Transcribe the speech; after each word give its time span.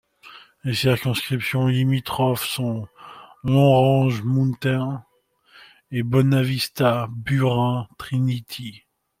Les 0.63 0.73
circonscriptions 0.73 1.67
limitrophes 1.67 2.47
sont 2.47 2.87
Long 3.43 3.69
Range 3.71 4.23
Mountains 4.23 5.05
et 5.91 6.01
Bonavista—Burin—Trinity. 6.01 8.85